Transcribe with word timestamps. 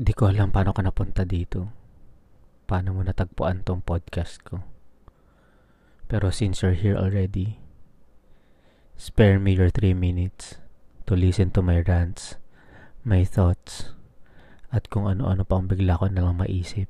Di 0.00 0.16
ko 0.16 0.32
alam 0.32 0.48
paano 0.48 0.72
ka 0.72 0.80
napunta 0.80 1.28
dito. 1.28 1.68
Paano 2.64 2.96
mo 2.96 3.04
natagpuan 3.04 3.60
tong 3.60 3.84
podcast 3.84 4.40
ko. 4.40 4.64
Pero 6.08 6.32
since 6.32 6.64
you're 6.64 6.72
here 6.72 6.96
already, 6.96 7.60
spare 8.96 9.36
me 9.36 9.52
your 9.52 9.68
three 9.68 9.92
minutes 9.92 10.56
to 11.04 11.12
listen 11.12 11.52
to 11.52 11.60
my 11.60 11.84
rants, 11.84 12.40
my 13.04 13.28
thoughts, 13.28 13.92
at 14.72 14.88
kung 14.88 15.04
ano-ano 15.04 15.44
pa 15.44 15.60
ang 15.60 15.68
bigla 15.68 16.00
ko 16.00 16.08
nalang 16.08 16.40
maisip. 16.40 16.88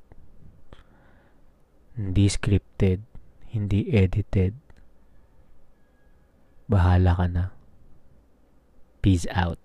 Hindi 1.99 2.31
scripted, 2.31 3.03
hindi 3.51 3.91
edited. 3.91 4.55
Bahala 6.71 7.19
ka 7.19 7.27
na. 7.27 7.51
Peace 9.03 9.27
out. 9.35 9.59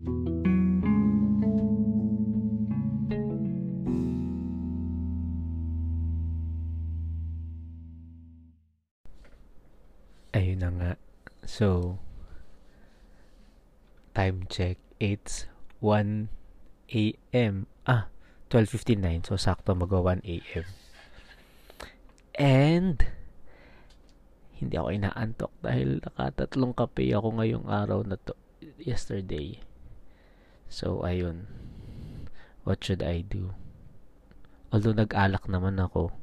Música 0.00 0.45
yun 10.56 10.64
na 10.64 10.70
nga. 10.72 10.92
So, 11.44 12.00
time 14.16 14.48
check, 14.48 14.80
it's 14.96 15.44
1 15.84 16.32
a.m. 16.96 17.54
Ah, 17.84 18.08
12.59. 18.48 19.28
So, 19.28 19.36
sakto 19.36 19.76
mag 19.76 19.92
1 19.92 20.24
a.m. 20.24 20.64
And, 22.40 22.96
hindi 24.56 24.74
ako 24.80 24.88
inaantok 24.88 25.52
dahil 25.60 26.00
nakatatlong 26.00 26.72
kape 26.72 27.04
ako 27.12 27.28
ngayong 27.36 27.68
araw 27.68 28.00
na 28.08 28.16
to, 28.16 28.32
yesterday. 28.80 29.60
So, 30.72 31.04
ayun. 31.04 31.44
What 32.64 32.80
should 32.80 33.04
I 33.04 33.20
do? 33.28 33.52
Although, 34.72 34.96
nag-alak 34.96 35.44
naman 35.52 35.76
ako. 35.76 36.16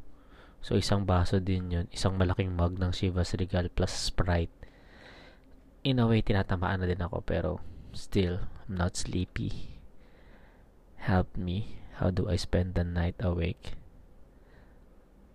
So, 0.63 0.79
isang 0.79 1.03
baso 1.03 1.43
din 1.43 1.75
yun. 1.75 1.85
Isang 1.91 2.15
malaking 2.15 2.55
mug 2.55 2.79
ng 2.79 2.95
Shiva's 2.95 3.35
Regal 3.35 3.67
plus 3.67 3.91
Sprite. 3.91 4.55
In 5.83 5.99
a 5.99 6.07
way, 6.07 6.23
tinatamaan 6.23 6.79
na 6.79 6.87
din 6.87 7.03
ako. 7.03 7.19
Pero, 7.27 7.59
still, 7.91 8.47
I'm 8.65 8.79
not 8.79 8.95
sleepy. 8.95 9.75
Help 11.03 11.35
me. 11.35 11.83
How 11.99 12.15
do 12.15 12.31
I 12.31 12.39
spend 12.39 12.79
the 12.79 12.87
night 12.87 13.19
awake? 13.19 13.75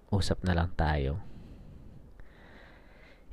Usap 0.09 0.41
na 0.41 0.57
lang 0.57 0.73
tayo. 0.81 1.21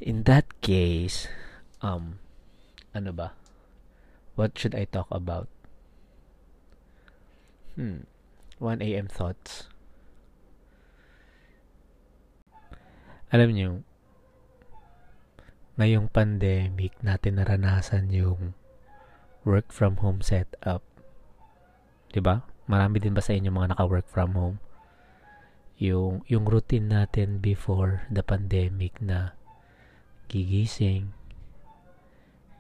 In 0.04 0.28
that 0.28 0.52
case, 0.60 1.32
um, 1.80 2.20
ano 2.92 3.16
ba? 3.16 3.32
What 4.36 4.60
should 4.60 4.76
I 4.76 4.84
talk 4.84 5.08
about? 5.08 5.48
Hmm. 7.80 8.04
1 8.60 8.84
a.m. 8.84 9.08
thoughts. 9.08 9.72
alam 13.36 13.52
nyo, 13.52 13.72
ngayong 15.76 16.08
pandemic 16.08 16.96
natin 17.04 17.36
naranasan 17.36 18.08
yung 18.08 18.56
work 19.44 19.76
from 19.76 20.00
home 20.00 20.24
setup. 20.24 20.80
ba? 20.80 22.12
Diba? 22.16 22.36
Marami 22.72 23.04
din 23.04 23.12
ba 23.12 23.20
sa 23.20 23.36
inyo 23.36 23.52
mga 23.52 23.76
naka-work 23.76 24.08
from 24.08 24.40
home? 24.40 24.58
Yung, 25.76 26.24
yung 26.32 26.48
routine 26.48 26.88
natin 26.88 27.44
before 27.44 28.08
the 28.08 28.24
pandemic 28.24 29.04
na 29.04 29.36
gigising, 30.32 31.12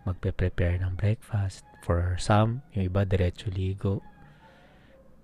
magpe-prepare 0.03 0.75
ng 0.83 0.99
breakfast. 0.99 1.63
For 1.87 2.19
some, 2.19 2.67
yung 2.75 2.91
iba 2.91 3.07
diretso 3.07 3.47
ligo. 3.47 4.03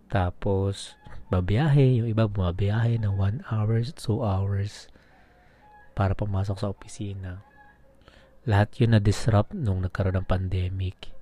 Tapos, 0.07 0.95
babiyahe. 1.27 1.99
Yung 1.99 2.07
iba 2.07 2.31
bumabiyahe 2.31 3.03
ng 3.03 3.19
1 3.19 3.51
hours, 3.51 3.91
2 3.99 4.23
hours. 4.23 4.87
para 6.01 6.17
pumasok 6.17 6.57
sa 6.57 6.73
opisina. 6.73 7.45
Lahat 8.49 8.73
yun 8.81 8.97
na-disrupt 8.97 9.53
nung 9.53 9.85
nagkaroon 9.85 10.17
ng 10.17 10.25
pandemic. 10.25 11.13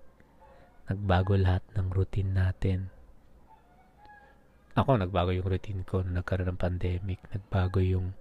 Nagbago 0.88 1.36
lahat 1.36 1.68
ng 1.76 1.92
routine 1.92 2.32
natin. 2.32 2.88
Ako, 4.80 4.96
nagbago 4.96 5.36
yung 5.36 5.44
routine 5.52 5.84
ko 5.84 6.00
nung 6.00 6.16
nagkaroon 6.24 6.56
ng 6.56 6.62
pandemic. 6.64 7.20
Nagbago 7.28 7.84
yung, 7.84 8.16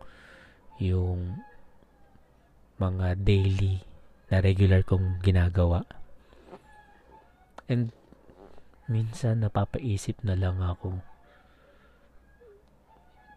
yung 0.82 1.38
mga 2.82 3.14
daily 3.22 3.78
na 4.34 4.42
regular 4.42 4.82
kong 4.82 5.22
ginagawa. 5.22 5.86
And 7.70 7.94
minsan 8.90 9.46
napapaisip 9.46 10.26
na 10.26 10.34
lang 10.34 10.58
ako 10.58 10.98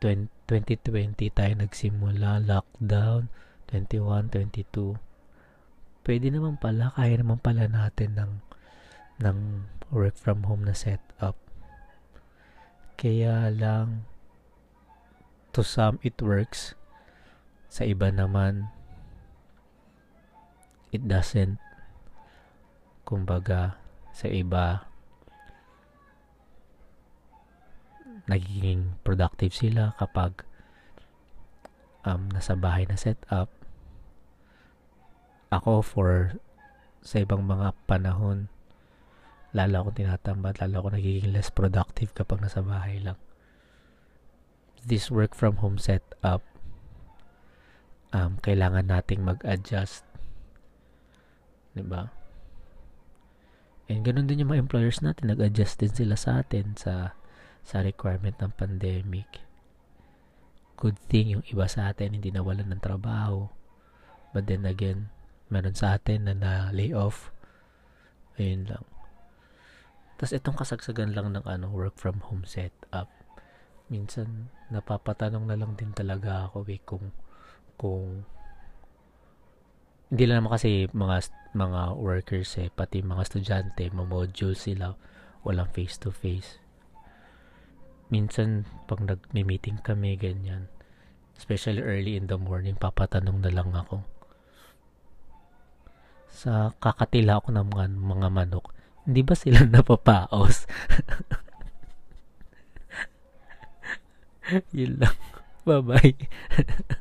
2020 0.03 1.29
tayo 1.29 1.53
nagsimula 1.61 2.41
lockdown 2.41 3.29
21 3.69 4.33
22 4.33 4.97
pwede 6.01 6.27
naman 6.33 6.57
pala 6.57 6.89
kaya 6.97 7.21
naman 7.21 7.37
pala 7.37 7.69
natin 7.69 8.17
ng 8.17 8.33
ng 9.21 9.69
work 9.93 10.17
from 10.17 10.49
home 10.49 10.65
na 10.65 10.73
setup 10.73 11.37
kaya 12.97 13.53
lang 13.53 14.09
to 15.53 15.61
some 15.61 16.01
it 16.01 16.17
works 16.17 16.73
sa 17.69 17.85
iba 17.85 18.09
naman 18.09 18.73
it 20.89 21.05
doesn't 21.05 21.61
kumbaga 23.05 23.77
sa 24.17 24.25
iba 24.25 24.89
nagiging 28.29 28.97
productive 29.01 29.53
sila 29.55 29.93
kapag 29.97 30.45
um, 32.05 32.29
nasa 32.29 32.53
bahay 32.53 32.85
na 32.85 32.97
set 32.99 33.17
up. 33.33 33.49
Ako 35.49 35.81
for 35.81 36.37
sa 37.01 37.25
ibang 37.25 37.45
mga 37.47 37.73
panahon, 37.89 38.47
lalo 39.57 39.73
akong 39.81 40.05
tinatambat, 40.05 40.61
lalo 40.63 40.73
ako 40.81 40.87
nagiging 40.97 41.33
less 41.33 41.49
productive 41.49 42.13
kapag 42.13 42.45
nasa 42.45 42.61
bahay 42.61 43.01
lang. 43.01 43.17
This 44.81 45.09
work 45.13 45.33
from 45.37 45.61
home 45.61 45.77
setup, 45.77 46.41
um, 48.13 48.41
kailangan 48.41 48.87
nating 48.89 49.25
mag-adjust. 49.25 50.05
ba? 51.73 51.75
Diba? 51.75 52.03
And 53.91 54.07
ganun 54.07 54.31
din 54.31 54.39
yung 54.45 54.55
mga 54.55 54.63
employers 54.71 55.03
natin, 55.03 55.27
nag-adjust 55.35 55.83
din 55.83 55.91
sila 55.93 56.15
sa 56.15 56.41
atin 56.45 56.79
sa 56.79 57.11
sa 57.65 57.85
requirement 57.85 58.35
ng 58.41 58.51
pandemic. 58.57 59.41
Good 60.81 60.97
thing 61.09 61.29
yung 61.37 61.45
iba 61.49 61.69
sa 61.69 61.93
atin 61.93 62.17
hindi 62.17 62.33
nawalan 62.33 62.73
ng 62.73 62.81
trabaho. 62.81 63.53
But 64.33 64.49
then 64.49 64.65
again, 64.65 65.13
meron 65.51 65.77
sa 65.77 65.99
atin 65.99 66.25
na 66.25 66.33
na-layoff. 66.33 67.29
Ayun 68.41 68.65
lang. 68.71 68.85
Tapos 70.17 70.31
itong 70.33 70.57
kasagsagan 70.57 71.11
lang 71.13 71.33
ng 71.33 71.45
ano, 71.45 71.69
work 71.69 71.97
from 72.01 72.23
home 72.29 72.45
setup. 72.47 73.09
Minsan, 73.91 74.47
napapatanong 74.71 75.45
na 75.51 75.59
lang 75.59 75.75
din 75.75 75.91
talaga 75.91 76.47
ako 76.47 76.63
eh, 76.71 76.79
kung, 76.81 77.11
kung 77.75 78.23
hindi 80.07 80.23
lang 80.23 80.41
naman 80.45 80.55
kasi 80.55 80.87
mga 80.95 81.17
mga 81.51 81.81
workers 81.99 82.55
eh, 82.63 82.71
pati 82.71 83.03
mga 83.03 83.19
estudyante, 83.19 83.83
mamodule 83.91 84.55
sila, 84.55 84.95
walang 85.43 85.67
face-to-face. 85.75 86.63
minsan 88.11 88.67
pag 88.91 88.99
nag-meeting 89.07 89.79
kami 89.81 90.13
ganyan 90.19 90.67
especially 91.39 91.79
early 91.79 92.19
in 92.19 92.27
the 92.27 92.35
morning 92.35 92.75
papatanong 92.75 93.39
na 93.39 93.47
lang 93.49 93.71
ako 93.71 94.03
sa 96.31 96.71
kakatila 96.83 97.39
ako 97.43 97.51
ng 97.55 97.67
mga, 97.71 97.85
mga 97.95 98.27
manok 98.29 98.67
hindi 99.07 99.21
ba 99.23 99.33
sila 99.39 99.59
napapaos 99.73 100.67
yun 104.75 104.99
lang 104.99 105.15
bye 105.65 105.79
bye 105.79 107.00